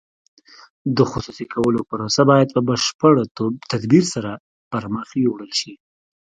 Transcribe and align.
د 0.97 0.99
خصوصي 1.11 1.45
کولو 1.53 1.79
پروسه 1.89 2.21
باید 2.31 2.47
په 2.55 2.61
بشپړ 2.67 3.13
تدبیر 3.71 4.03
سره 4.13 4.31
پرمخ 4.71 5.09
یوړل 5.25 5.51
شي. 5.59 5.73